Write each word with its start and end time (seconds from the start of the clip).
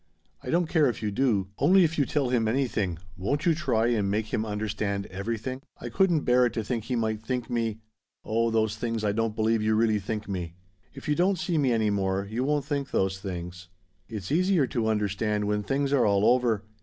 I 0.41 0.49
don't 0.49 0.65
care 0.65 0.89
if 0.89 1.03
you 1.03 1.11
do, 1.11 1.49
only 1.59 1.83
if 1.83 1.95
you 1.99 2.07
tell 2.07 2.29
him 2.29 2.47
anything, 2.47 2.97
won't 3.15 3.45
you 3.45 3.53
try 3.53 3.85
and 3.89 4.09
make 4.09 4.33
him 4.33 4.47
understand 4.47 5.05
everything? 5.11 5.61
I 5.79 5.89
couldn't 5.89 6.21
bear 6.21 6.43
it 6.47 6.53
to 6.53 6.63
think 6.63 6.85
he 6.85 6.95
might 6.95 7.21
think 7.21 7.51
me 7.51 7.81
oh 8.25 8.49
those 8.49 8.75
things 8.75 9.03
I 9.03 9.11
don't 9.11 9.35
believe 9.35 9.61
you 9.61 9.75
really 9.75 9.99
think 9.99 10.27
me. 10.27 10.55
"If 10.95 11.07
you 11.07 11.13
don't 11.13 11.37
see 11.37 11.59
me 11.59 11.71
any 11.71 11.91
more, 11.91 12.25
you 12.27 12.43
won't 12.43 12.65
think 12.65 12.89
those 12.89 13.19
things. 13.19 13.67
It's 14.09 14.31
easier 14.31 14.65
to 14.65 14.87
understand 14.87 15.45
when 15.45 15.61
things 15.61 15.93
are 15.93 16.07
all 16.07 16.25
over. 16.25 16.63